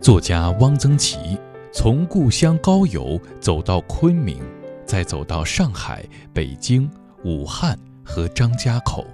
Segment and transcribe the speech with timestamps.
[0.00, 1.38] 作家汪曾祺
[1.72, 4.38] 从故乡高邮走到昆明，
[4.84, 6.90] 再走到上海、北京、
[7.24, 9.06] 武汉和张家口，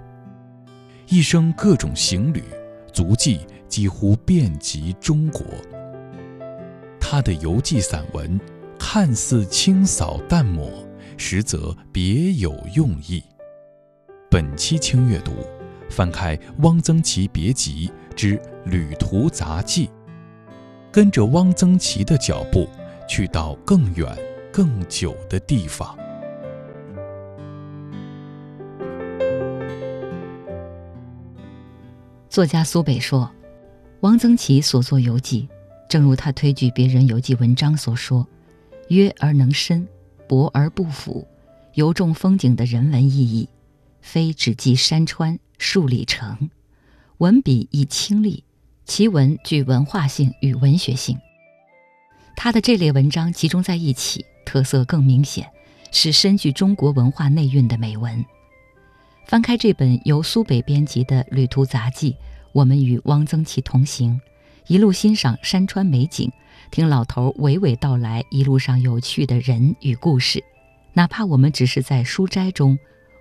[1.07, 2.43] 一生各种行旅，
[2.93, 5.45] 足迹几乎遍及中国。
[6.99, 8.41] 他的游记散文
[8.79, 10.69] 看似清扫淡抹，
[11.17, 13.23] 实则别有用意。
[14.31, 15.33] 本期轻阅读，
[15.89, 19.87] 翻开《汪曾祺别集之旅途杂记》，
[20.93, 22.69] 跟着汪曾祺的脚步，
[23.09, 24.17] 去到更远、
[24.53, 25.99] 更久的地方。
[32.29, 33.29] 作家苏北说
[34.03, 35.49] ：“汪曾祺所作游记。”
[35.91, 38.25] 正如他推举别人游记文章所说
[38.91, 39.85] ：“约而能深，
[40.29, 41.27] 博而不腐，
[41.75, 43.49] 尤重风景的人文意义，
[44.01, 46.51] 非只记山川数里程。
[47.19, 48.45] 文笔亦清丽，
[48.85, 51.19] 其文具文化性与文学性。
[52.37, 55.47] 他的这类文章集中在一起，特色更明显，
[55.93, 58.25] 是深具中国文化内蕴的美文。
[59.27, 62.13] 翻开这本由苏北编辑的《旅途杂记》，
[62.53, 64.21] 我们与汪曾祺同行。”
[64.67, 66.31] 一路欣赏山川美景，
[66.71, 70.45] 听老头娓娓道来一路上有趣的人与故事。
[70.93, 72.79] 哪怕我们只是在书斋中，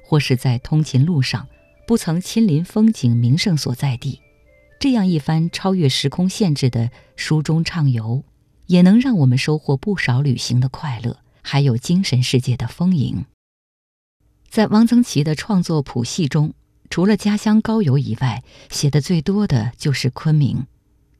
[0.09, 1.47] 或是在通勤路上，
[1.85, 4.21] 不曾亲临风景名胜所在地，
[4.79, 8.23] 这样一番超越时空限制的书中畅游，
[8.65, 13.25] 也能让我们收获不少旅行的快乐，还有精神世界的丰盈。
[14.49, 16.55] 在汪曾祺的创作谱系中，
[16.89, 20.65] 除了家乡高邮以外，写的最多的就是昆明。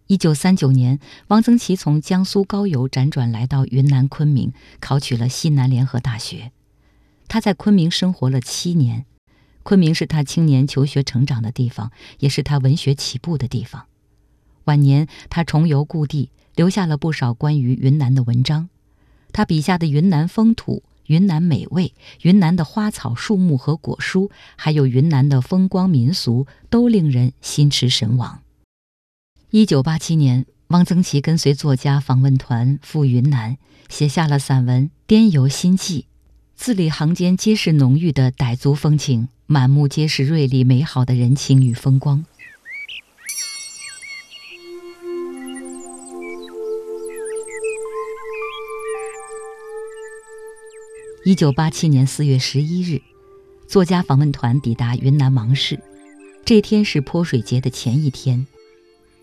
[0.07, 6.51] 一九三九年，汪曾祺从江苏高邮辗转来到云南昆明，考取了西南联合大学。
[7.29, 9.05] 他在昆明生活了七年，
[9.63, 13.85] 昆明是他青年求学成长的地方，也是他文学起步的地方。
[14.65, 18.69] 晚年，他重游故地，留下了不少关于云南的文章。
[19.31, 28.41] 他笔下的云南风土、云南美味、云南的花草树木和果蔬，还有云南的风光民俗，都令人心驰神往。
[29.51, 33.57] 一九八七年，汪曾祺跟随作家访问团赴云南，
[33.87, 36.01] 写下了散文《滇游心记》，
[36.59, 42.25] 字里行间皆是浓郁的傣族风情，满目皆是锐利美好的人情与风光。
[51.23, 53.01] 一九八七年四月十一日，
[53.65, 55.79] 作家访问团抵达云南芒市，
[56.43, 58.45] 这天是泼水节的前一天。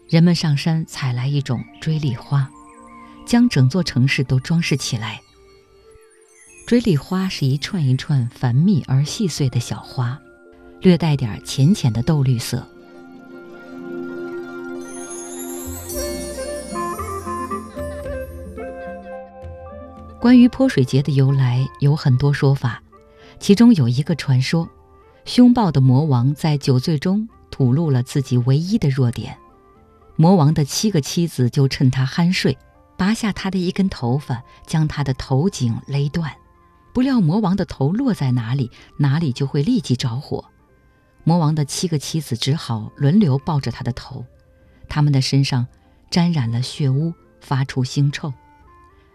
[0.09, 2.49] 人们上山采来一种锥栗花，
[3.27, 5.21] 将整座城市都装饰起来。
[6.66, 10.21] 锥栗花是一串一串繁密而细碎的小花，
[10.81, 12.66] 略带点浅浅的豆绿色。
[20.21, 22.82] 关于泼水节的由来有很多说法，
[23.38, 24.69] 其中有一个传说：
[25.25, 29.38] 凶暴的魔王在酒醉中吐露了自己唯一的弱点。
[30.16, 32.59] 魔王的七个妻子就趁他酣睡，
[32.97, 36.28] 拔下他的一根头发，将他的头颈勒断。
[36.97, 40.47] 不料魔王的头落在哪里，哪里就会立即着火。
[41.25, 44.25] 魔王的七个妻子只好轮流抱着他的头，
[44.89, 45.67] 他们的身上
[46.09, 48.33] 沾染了血污，发出腥臭。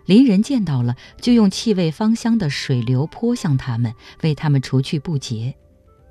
[0.06, 5.56] 邻人见到了，就用气味芳香的水流泼向他们，为他们除去不洁。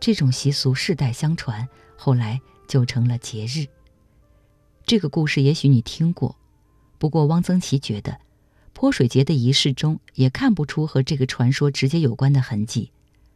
[0.01, 3.69] 这种习俗世代相传，后来就成了节日。
[4.85, 6.35] 这个故事也许你听过，
[6.99, 8.19] 不过汪曾祺觉得，
[8.81, 12.93] 泼水节的仪式中也看不出和这个传说直接有关的痕迹。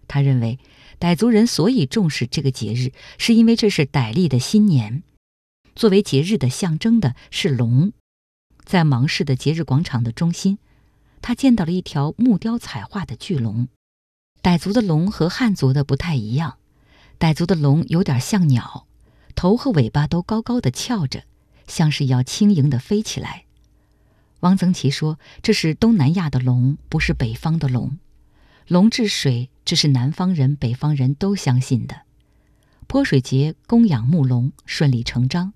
[0.08, 0.58] 他认为，
[0.98, 5.02] 傣族人所以重视这个节日，是因为这是傣历的新年。
[5.76, 7.92] 作为节日的象征的是龙，
[8.64, 10.56] 在芒市的节日广场的中心，
[11.20, 13.68] 他见到了一条木雕彩画的巨龙。
[14.42, 16.56] 傣族的龙和汉族的不太一样，
[17.18, 18.86] 傣族的龙有点像鸟，
[19.34, 21.24] 头和尾巴都高高的翘着。
[21.66, 23.44] 像是要轻盈地飞起来。
[24.44, 27.98] 汪曾祺说：“这是东南亚的龙，不是北方的龙。
[28.68, 32.02] 龙治水，这是南方人、北方人都相信的。
[32.86, 35.54] 泼水节供养木龙，顺理成章。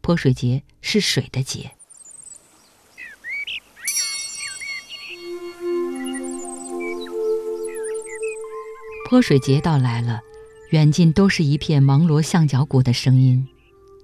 [0.00, 1.72] 泼水节是水的节。
[9.08, 10.20] 泼水节到来了，
[10.70, 13.48] 远近都是一片忙锣象脚鼓的声音。”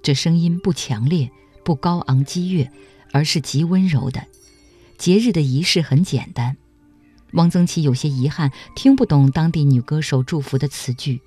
[0.02, 1.30] 这声音不强烈，
[1.64, 2.68] 不高昂激越，
[3.12, 4.26] 而是极温柔的。
[4.96, 6.56] 节日的仪式很简单，
[7.32, 11.20] 汪曾祺有些遗憾，听不懂当地女歌手祝福的词句。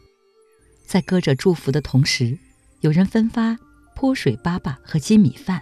[0.86, 2.38] 在歌者祝福的同时，
[2.82, 3.58] 有人分发
[3.96, 5.62] 泼水粑粑和金米饭。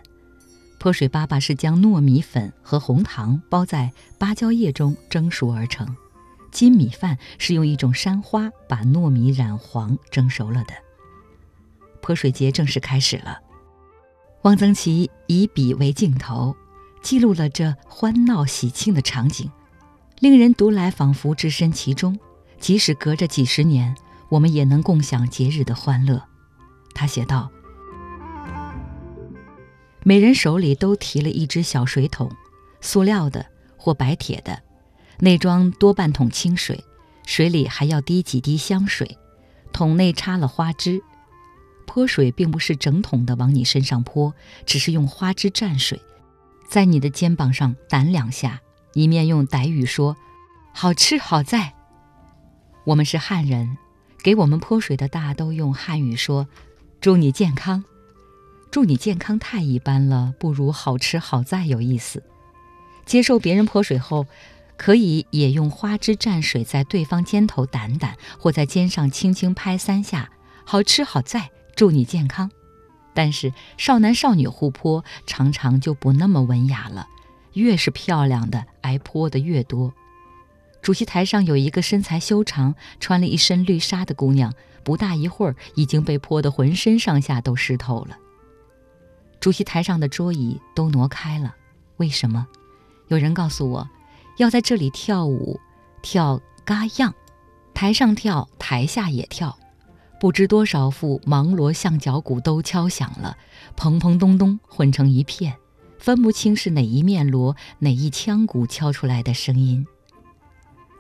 [0.80, 5.96] 泼水粑粑是将糯米粉和红糖包在芭蕉叶中蒸熟而成，
[6.52, 10.74] 金米饭是用一种山花把糯米染黄蒸熟了的。
[12.02, 13.40] 泼水节正式开始了，
[14.44, 16.56] 汪曾祺以笔为镜头，
[17.02, 19.52] 记录了这欢闹喜庆的场景。
[20.20, 22.18] 令人读来仿佛置身其中，
[22.58, 23.94] 即使隔着几十年，
[24.30, 26.24] 我们也能共享节日的欢乐。
[26.94, 27.50] 他写道
[30.04, 32.32] ：“每人手里都提了一只小水桶，
[32.80, 33.46] 塑料的
[33.78, 34.62] 或白铁的，
[35.20, 36.82] 内装多半桶清水，
[37.26, 39.18] 水里还要滴几滴香水。
[39.74, 41.02] 桶内插了花枝，
[41.90, 44.32] 泼水并不是整桶的往你身上泼，
[44.64, 46.00] 只是用花枝蘸水，
[46.70, 48.62] 在你的肩膀上掸两下。”
[48.94, 50.16] 一面用傣语说
[50.72, 51.74] ：“好吃好在。”
[52.86, 53.78] 我们是汉人，
[54.24, 56.48] 给我们泼水的大都用汉语说
[57.02, 57.84] ：“祝你健康。
[58.70, 62.22] ”“祝你健康”太一般了，不如“好吃好在”有意思。
[63.06, 64.28] 接受别人泼水后，
[64.78, 70.30] 可以也用花枝蘸水在对方肩头掸掸，或在肩上轻轻拍三下
[70.64, 72.52] ，“好吃好在，祝你健康。”
[73.16, 77.08] 但是少男少女互泼，常常就不那么文雅了。
[77.54, 79.94] 越是漂亮的，挨泼的越多。
[80.82, 84.54] 主席台上有一个身材修长、穿了一身绿纱的姑娘，
[84.84, 88.18] 不大一会儿已经被泼得浑身上下都湿透了。
[89.40, 91.56] 主席台上的桌椅都挪开了，
[91.96, 92.46] 为什么？
[93.08, 93.90] 有人告诉我，
[94.36, 95.58] 要在这里跳舞，
[96.02, 97.14] 跳嘎样，
[97.74, 99.58] 台上跳，台下也跳，
[100.20, 103.38] 不知多少副芒锣象脚鼓都敲响了，
[103.78, 105.56] 砰砰咚咚混成一片。
[105.98, 109.86] 分不清是哪一面锣、哪一腔鼓敲出来的声音。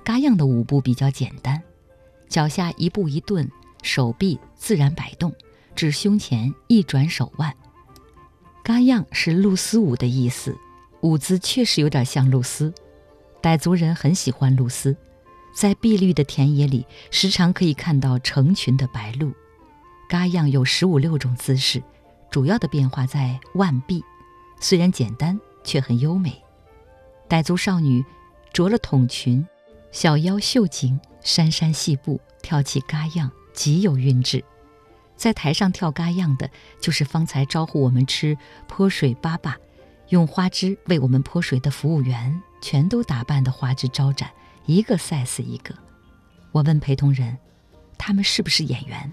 [0.03, 1.61] 嘎样的舞步比较简单，
[2.27, 3.49] 脚下一步一顿，
[3.81, 5.33] 手臂自然摆动，
[5.75, 7.53] 至胸前一转手腕。
[8.63, 10.57] 嘎样是露丝舞的意思，
[11.01, 12.73] 舞姿确实有点像露丝。
[13.41, 14.95] 傣族人很喜欢露丝，
[15.53, 19.33] 在碧绿的田野里，时常可以看到成群的白鹭。
[20.07, 21.83] 嘎样有十五六种姿势，
[22.31, 24.03] 主要的变化在腕臂。
[24.59, 26.41] 虽然简单，却很优美。
[27.27, 28.03] 傣族少女
[28.51, 29.45] 着了筒裙，
[29.91, 34.43] 小腰秀颈，衫衫细步，跳起嘎样，极有韵致。
[35.15, 36.49] 在台上跳嘎样的，
[36.81, 38.37] 就是方才招呼我们吃
[38.67, 39.53] 泼水粑粑，
[40.07, 44.31] 用花枝为我们泼水的服务员，全都打扮得花枝招展，
[44.69, 45.73] 一个赛死一个。
[46.51, 47.39] 我问陪同人，
[47.97, 49.11] 他们是不是演员？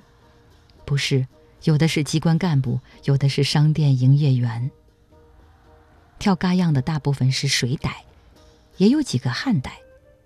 [0.84, 1.26] 不是，
[1.64, 4.70] 有的是机关干部，有的是商店营业员。
[6.18, 7.90] 跳嘎样的大部分是水傣，
[8.76, 9.70] 也有几个汉傣，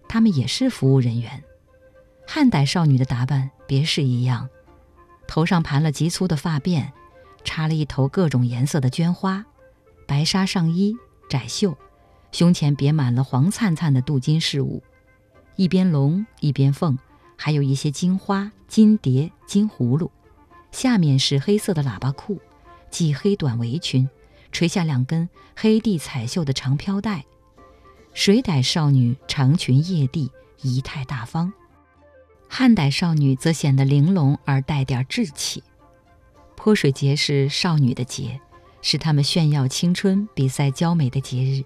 [0.08, 1.44] 他们也是服务人员。
[2.26, 4.48] 汉傣少女的打扮别是一样，
[5.28, 6.90] 头上盘了极粗的发辫，
[7.44, 9.46] 插了一头各种颜色的绢花，
[10.08, 10.96] 白纱上衣，
[11.28, 11.78] 窄袖，
[12.32, 14.82] 胸前别满了黄灿灿的镀金饰物，
[15.60, 16.98] 一边龙一边凤，
[17.36, 20.10] 还有一些金花、金蝶、金葫芦。
[20.72, 22.40] 下面是黑色的喇叭裤，
[22.90, 24.08] 系黑短围裙。
[24.52, 27.26] 垂下两根黑地彩绣的长飘带，
[28.14, 31.52] 水傣少女长裙曳地，仪态大方；
[32.48, 35.62] 汉傣少女则显得玲珑而带点稚气。
[36.56, 38.40] 泼水节是少女的节，
[38.80, 41.62] 是她们炫耀青春、比赛娇美的节日。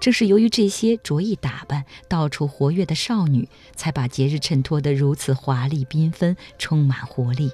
[0.00, 7.50] 正是由于这些着意打扮、到处活跃的少女，才把节日衬托得如此华丽缤纷，充满活力。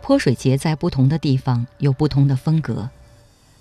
[0.00, 2.90] 泼水节在不同的地方有不同的风格。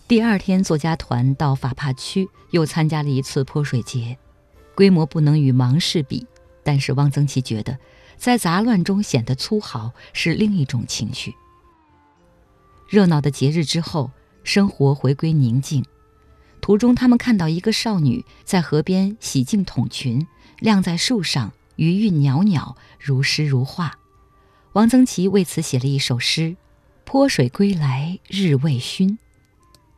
[0.07, 4.17] 第二天，作家团到法帕区又参加了一次泼水节，
[4.73, 6.25] 规模不能与芒市比，
[6.63, 7.77] 但是汪曾祺觉得，
[8.17, 11.35] 在杂乱中显得粗豪是另一种情绪。
[12.89, 14.11] 热闹的节日之后，
[14.43, 15.83] 生活回归宁静。
[16.61, 20.27] 途中，他们看到一个少女在河边洗净筒裙，
[20.59, 23.97] 晾在树上，余韵袅袅，如诗如画。
[24.73, 26.55] 王曾祺为此写了一首诗
[27.03, 29.17] ：“泼水归来日未熏，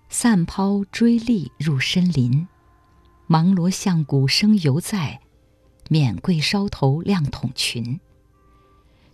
[0.09, 2.47] 散抛追笠入深林。
[3.27, 5.19] 芒锣巷鼓声犹在，
[5.89, 7.99] 免贵梢头亮筒裙。”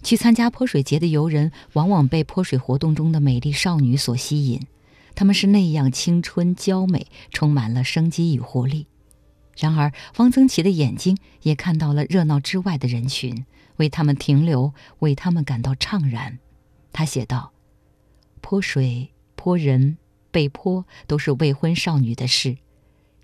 [0.02, 4.62] 去参加泼水节的游人，往往被泼水活动中的美丽少女所吸引，
[5.20, 8.88] 他们是那样青春娇美，充满了生机与活力。
[9.58, 13.46] 然而，汪曾祺的眼睛也看到了热闹之外的人群。
[13.76, 16.40] 为他们停留，为他们感到怅然。
[16.94, 17.52] 他写道
[18.40, 19.98] ：“泼水、泼人、
[20.32, 22.60] 被泼，都是未婚少女的事。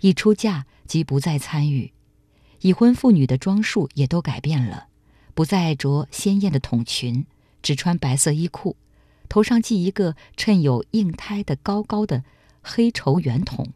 [0.02, 1.94] 一出嫁即不再参与。
[2.60, 4.88] 已婚妇女的装束也都改变了，
[5.34, 7.26] 不再着鲜艳的筒裙，
[7.62, 8.76] 只穿白色衣裤，
[9.28, 12.24] 头上系一个衬有硬胎的高高的
[12.62, 13.74] 黑绸圆筒，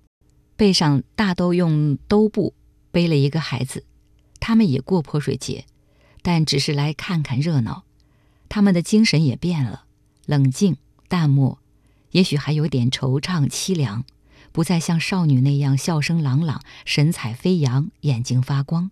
[0.55, 2.53] 背上大都用兜布
[2.91, 3.85] 背了一个孩子。
[4.39, 5.65] 他们也过泼水节，
[6.21, 7.83] 但只是来看看热闹。
[8.47, 9.85] 他们的精神也变了，
[10.25, 10.77] 冷静
[11.07, 11.59] 淡漠，
[12.11, 14.05] 也许还有点惆怅凄凉。
[14.51, 18.89] 不再像少女那样笑声朗朗、神采飞扬、眼睛发光。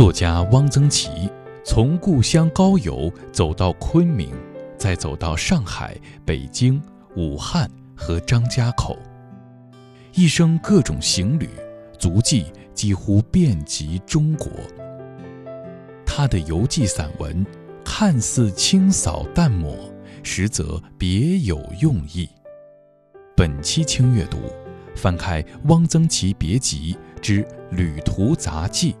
[0.00, 1.30] 作家汪曾祺
[1.62, 4.30] 从故乡高邮走到昆明，
[4.78, 6.80] 再走到上海、北京、
[7.16, 8.96] 武汉和张家口，
[10.14, 11.50] 一生各种行旅，
[11.98, 14.50] 足迹几乎遍及中国。
[16.06, 17.44] 他的游记散文
[17.84, 19.76] 看似清扫淡抹，
[20.22, 22.26] 实则别有用意。
[23.36, 24.38] 本期轻阅读，
[24.96, 28.92] 翻开《汪曾祺别集之旅途杂记》，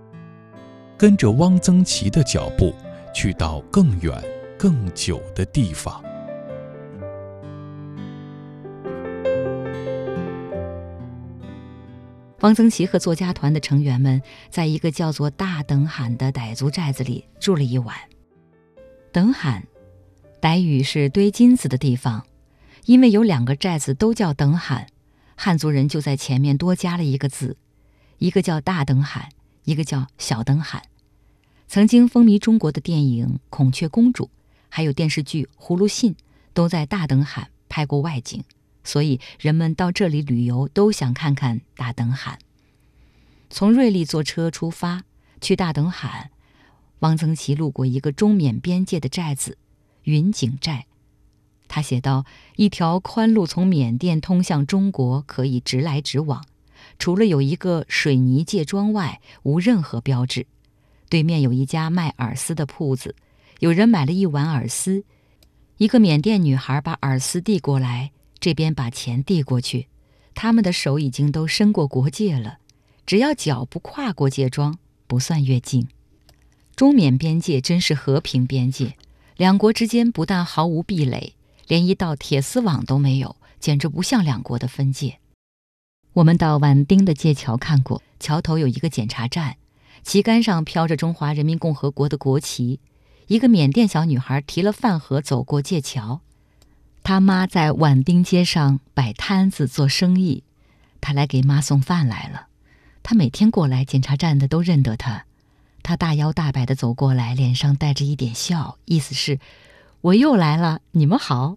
[1.00, 2.74] 跟着汪曾祺的脚步，
[3.14, 4.22] 去到更远、
[4.58, 6.04] 更久的地方。
[12.40, 17.96] 汪曾祺和作家团的成员们在一个叫做大等罕的傣族寨子里住了一晚。
[19.10, 19.66] 等罕，
[20.38, 22.26] 傣语是堆金子的地方，
[22.84, 24.86] 因为有两个寨子都叫等罕，
[25.34, 27.56] 汉族人就在前面多加了一个字，
[28.18, 29.30] 一个叫大等罕，
[29.70, 30.82] 一个叫小灯海。
[31.68, 34.24] 曾经风靡中国的电影《孔雀公主》，
[34.68, 36.14] 还有电视剧《葫芦信》，
[36.52, 38.42] 都在大灯海拍过外景。
[38.82, 42.40] 所以人们到这里旅游都想看看大灯海。
[43.48, 45.04] 从瑞丽坐车出发
[45.40, 46.32] 去大灯海，
[47.00, 49.56] 汪曾祺路过一个中缅边界的寨子——
[50.02, 50.86] 云景寨。
[51.68, 56.44] 他写道：“一条宽路从缅甸通向中国，可以直来直往，
[57.00, 60.46] 除了有一个水泥界桩外，无任何标志。
[61.08, 63.16] 对面有一家卖饵丝的铺子，
[63.58, 65.02] 有人买了一碗饵丝，
[65.78, 69.88] 一个缅甸女孩把饵丝递过来。”这边把钱递过去，
[70.34, 72.58] 他们的手已经都伸过国界了，
[73.04, 75.88] 只要脚不跨过界桩，不算越境。
[76.74, 78.96] 中缅边界真是和平边界，
[79.36, 81.34] 两国之间不但毫无壁垒，
[81.66, 85.18] 连一道铁丝网都没有，简直不像两国的分界。
[86.12, 89.56] 我们到畹町的界桥看过，桥头有一个检查站，
[90.02, 92.80] 旗杆上飘着中华人民共和国的国旗。
[93.28, 96.20] 一个缅甸小女孩提了饭盒走过界桥。
[97.04, 100.42] 他妈在畹町街上摆摊子做生意，
[101.00, 102.48] 他来给妈送饭来了。
[103.04, 105.26] 他每天过来，检查站的都认得他。
[105.82, 109.38] 他大摇大摆地走过来，脸上带着一点笑，意思是
[110.02, 111.56] ：“我又来了，你们好。”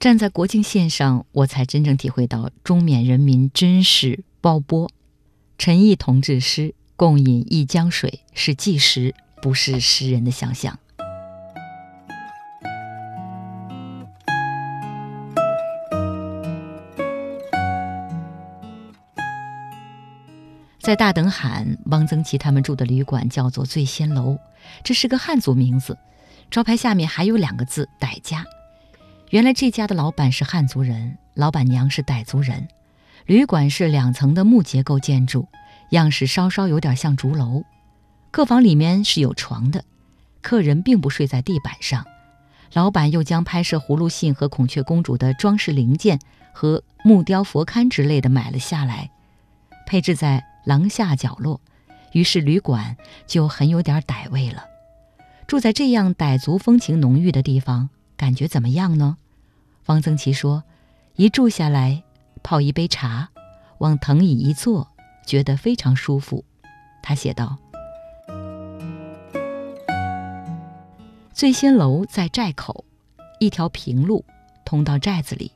[0.00, 4.88] 站在国境线上，我才真正体会到中缅人民真是包波。
[5.58, 9.12] 陈毅同志诗：“共饮一江水”是纪实，
[9.42, 10.78] 不是诗人的想象。
[20.80, 24.38] 在大等罕，汪曾祺他们住的旅馆叫做醉仙楼，
[24.84, 25.98] 这是个汉族名字，
[26.52, 28.46] 招牌下面还有两个字“傣家”。
[29.30, 32.66] 原来这家的老板是汉族人，老板娘是傣族人。
[33.26, 35.46] 旅馆是两层的木结构建筑，
[35.90, 37.62] 样式稍稍有点像竹楼。
[38.30, 39.84] 客房里面是有床的，
[40.40, 42.06] 客人并不睡在地板上。
[42.72, 46.18] 老板又将拍摄葫芦信和孔雀公主的装饰零件
[46.52, 49.10] 和木雕佛龛之类的买了下来，
[49.86, 50.44] 配置在。
[50.64, 51.62] 廊下角落，
[52.12, 54.64] 于是旅馆就很有点傣味了。
[55.46, 57.88] 住在这样傣族风情浓郁的地方，
[58.18, 59.16] 感觉怎么样呢？
[59.86, 60.64] 汪曾祺说
[61.14, 62.02] ：“一住下来，
[62.42, 63.30] 泡一杯茶，
[63.78, 64.88] 往藤椅一坐，
[65.24, 66.44] 觉得非常舒服。”
[67.00, 67.56] 他写道
[71.32, 72.84] ：“醉仙楼在寨口，
[73.38, 74.24] 一条平路
[74.64, 75.52] 通到寨子里，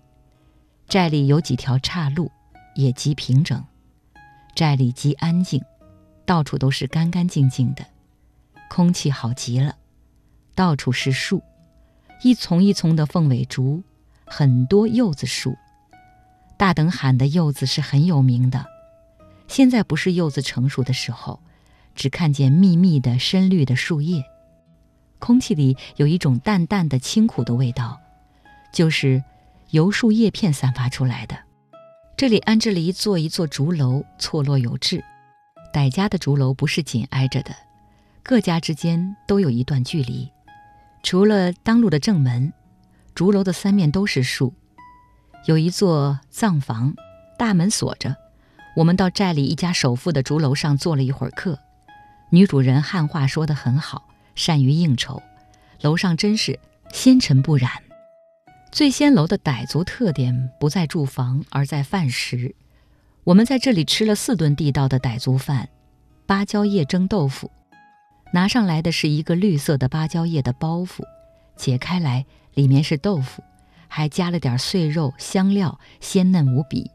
[0.89, 2.31] 寨里有几条岔路，
[2.77, 3.63] 也极平整。”
[4.55, 5.65] 寨里极安静，
[6.25, 7.85] 到处都是干干净净的，
[8.71, 9.75] 空气好极了。
[10.55, 11.43] 到处是树，
[12.25, 13.83] 一丛一丛的凤尾竹，
[14.25, 15.57] 很多柚子树。
[16.57, 18.65] 大等罕的柚子是很有名的。
[19.49, 21.43] 现在不是柚子成熟的时候，
[21.97, 24.23] 只看见密密的深绿的树叶。
[25.19, 28.01] 空气里有一种淡淡的清苦的味道，
[28.73, 29.23] 就是
[29.71, 31.37] 由树叶片散发出来的。
[32.17, 35.03] 这里安置了一座一座竹楼，错落有致。
[35.75, 37.53] 傣家的竹楼不是紧挨着的，
[38.23, 40.31] 各家之间都有一段距离。
[41.03, 42.53] 除了当路的正门，
[43.15, 44.55] 竹楼的三面都是树，
[45.47, 46.95] 有一座藏房，
[47.37, 48.17] 大门锁着。
[48.77, 51.59] 我们到寨里一家首富的竹楼上坐了一会儿客，
[52.31, 55.23] 女主人汉话说得很好，善于应酬，
[55.83, 56.59] 楼上真是
[56.93, 57.71] 纤尘不染。
[58.71, 62.55] 醉仙楼的傣族特点不在住房，而在饭食。
[63.25, 65.69] 我们在这里吃了四顿地道的傣族饭，
[66.25, 67.51] 芭蕉叶蒸豆腐，
[68.35, 71.03] 拿上来的是一个绿色的芭蕉叶的包袱，
[71.55, 72.25] 解开来
[72.55, 73.43] 里面是豆腐，
[73.89, 76.91] 还加了点碎肉香料，鲜嫩无比。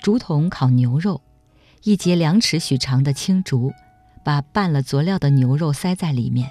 [0.00, 1.20] 竹筒烤牛肉，
[1.82, 3.72] 一节两尺许长的青竹，
[4.24, 6.50] 把拌了佐料的牛肉塞在里面，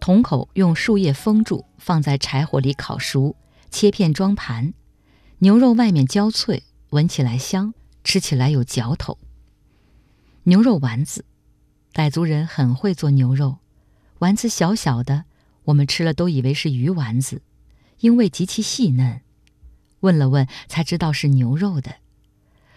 [0.00, 3.36] 筒口用树叶封住，放在柴火里烤熟，
[3.70, 4.74] 切片装盘。
[5.38, 9.18] 牛肉外面焦脆，闻起来香，吃起来有嚼头。
[10.44, 11.24] 牛肉丸子，
[11.94, 13.58] 傣族人很会做牛肉，
[14.18, 15.26] 丸子小小的，
[15.66, 17.40] 我们吃了都以为是鱼丸子，
[18.00, 19.20] 因为极其细嫩，
[20.00, 21.98] 问了问才知道是牛肉的。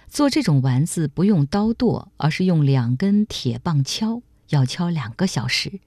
[0.08, 5.80] 做这种丸子不用刀剁，而是用两根铁棒敲，要敲两个小时。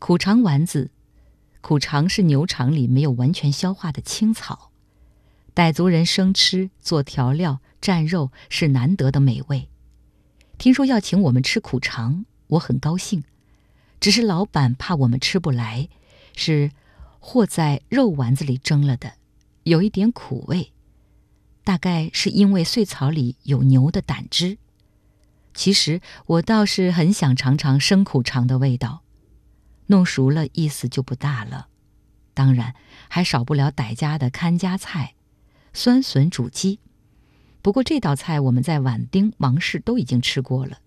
[0.00, 0.90] 苦肠丸子，
[1.60, 4.72] 苦肠是牛肠里没有完全消化的青草，
[5.54, 9.68] 傣族人生吃做调料蘸肉是难得的美味。
[10.58, 13.24] 听说要请我们吃苦肠，我很高兴，
[14.00, 15.88] 只是老板怕我们吃不来，
[16.36, 16.70] 是
[17.18, 19.14] 和在肉丸子里蒸了的，
[19.62, 20.72] 有一点苦味。
[21.64, 24.58] 大概是因为碎草里有牛的胆汁。
[25.54, 29.02] 其实我倒是很想尝尝生苦肠的味道，
[29.86, 31.68] 弄熟了意思就不大了。
[32.34, 32.74] 当然
[33.08, 35.14] 还少不了傣家的看家菜——
[35.72, 36.80] 酸笋煮鸡。
[37.62, 40.78] 不过这道菜我们在碗丁、王氏都已经吃过了。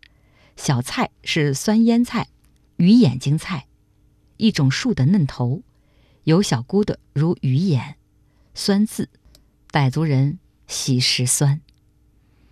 [0.56, 2.28] 小菜是酸腌菜、
[2.78, 3.68] 鱼眼睛菜，
[4.38, 5.62] 一种树的嫩头，
[6.24, 7.96] 有小菇的如鱼眼，
[8.54, 9.10] 酸字，
[9.72, 10.40] 傣族人。
[10.68, 11.62] 喜食酸。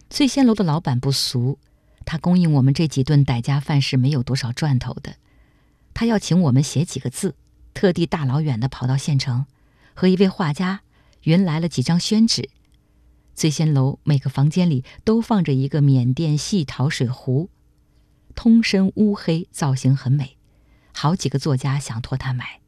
[0.08, 1.58] 醉仙楼的老板不俗，
[2.06, 5.16] 他供应我们这几顿傣家饭是没有多少赚头的。
[5.96, 7.34] 他要请我们写几个字，
[7.74, 9.48] 特地大老远的跑到县城，
[9.96, 10.82] 和一位画家
[11.24, 12.50] 云来了几张宣纸。
[13.34, 17.50] 醉仙楼每个房间里都放着一个缅甸细陶水壶，
[18.36, 20.38] 通身乌黑，造型很美。
[20.92, 22.60] 好几个作家想托他买。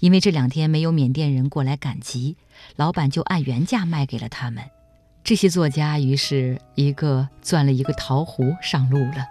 [0.00, 2.36] 因为这两天没有缅甸人过来赶集，
[2.76, 4.64] 老板就按原价卖给了他们。
[5.24, 9.26] 这些作家于是一个钻了一个桃壶上路了。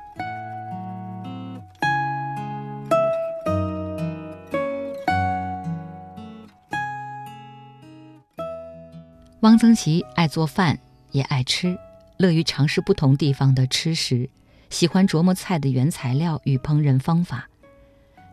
[9.41, 10.79] 汪曾祺爱做饭，
[11.11, 11.77] 也爱吃，
[12.17, 14.29] 乐于尝试不同地方的吃食，
[14.69, 17.49] 喜欢琢磨菜的原材料与烹饪方法。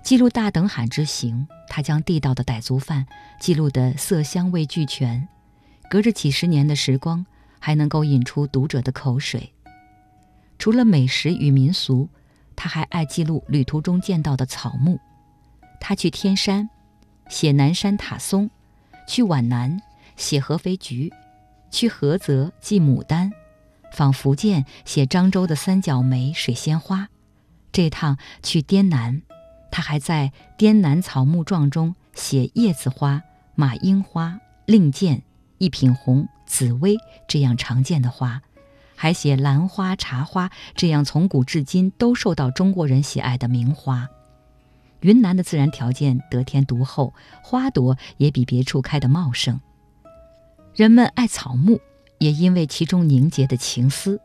[0.03, 3.07] 记录大等罕之行，他将地道的傣族饭
[3.41, 5.27] 记录得色香味俱全，
[5.89, 7.25] 隔着几十年的时光，
[7.59, 9.53] 还能够引出读者的口水。
[10.59, 12.09] 除了美食与民俗，
[12.55, 15.01] 他还爱记录旅途中见到的草木。
[15.81, 16.69] 他去天山，
[17.29, 18.49] 写南山塔松；
[19.09, 19.81] 去皖南，
[20.17, 21.09] 写合肥菊；
[21.71, 23.31] 去菏泽记牡丹；
[23.95, 27.09] 访福建，写漳州的三角梅、水仙花。
[27.73, 29.23] 这趟去滇南。
[29.71, 33.23] 他还在滇南草木状中写叶子花、
[33.57, 35.23] 马樱花、令箭、
[35.59, 38.43] 一品红、紫薇这样常见的花，
[38.95, 44.09] 还写兰花、茶花这样从古至今都受到中国人喜爱的名花。
[45.01, 49.61] 云南的自然条件得天独厚，花朵也比别处开得茂盛。
[50.77, 51.81] 人们爱草木，
[52.25, 54.19] 也因为其中凝结的情思。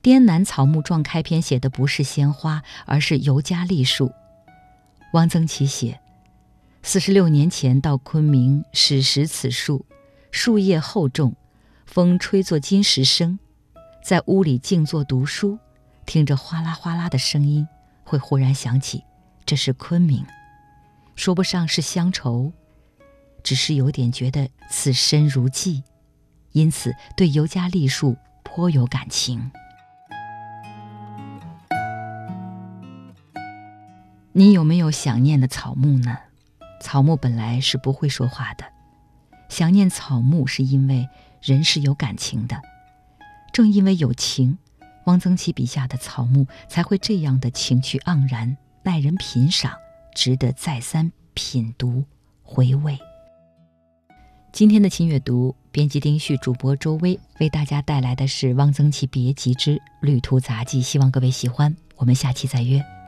[0.00, 4.12] 滇南草木状开篇写的不是鲜花，而是尤加利树。
[5.12, 6.00] 汪曾祺写：
[6.84, 9.84] 四十六年前到昆明，始识此树，
[10.30, 11.34] 树叶厚重，
[11.84, 13.40] 风吹作金石声，
[14.04, 15.58] 在屋里静坐读书，
[16.06, 17.66] 听着哗啦哗啦的声音，
[18.04, 19.02] 会忽然想起
[19.44, 20.24] 这是昆明，
[21.16, 22.52] 说不上是乡愁，
[23.42, 25.82] 只是有点觉得此身如寄，
[26.52, 29.50] 因此对尤加利树颇有感情。
[34.32, 36.16] 你有没有想念的草木呢？
[36.80, 38.64] 草木本来是不会说话的，
[39.48, 41.08] 想念草木是因为
[41.42, 42.62] 人是有感情的。
[43.52, 44.56] 正因为有情，
[45.04, 49.74] 汪曾祺笔下的草木才会这样的情趣盎然，耐人品赏，
[50.14, 52.04] 值得再三品读
[52.42, 52.98] 回味。
[54.52, 61.74] 今天的轻阅读，编辑丁旭，主播周薇为大家带来的是汪曾祺别集之旅途杂记，希望各位喜欢。
[61.96, 62.99] 我们下期再约。